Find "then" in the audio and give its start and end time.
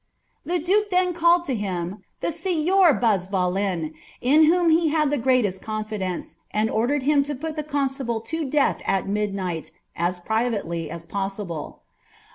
0.89-1.13